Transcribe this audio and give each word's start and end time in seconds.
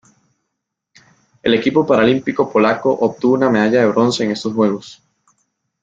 El 1.43 1.53
equipo 1.53 1.85
paralímpico 1.85 2.51
polaco 2.51 2.89
obtuvo 2.91 3.35
una 3.35 3.51
medalla 3.51 3.81
de 3.81 3.85
bronce 3.87 4.23
en 4.23 4.31
estos 4.31 4.51
Juegos. 4.55 4.99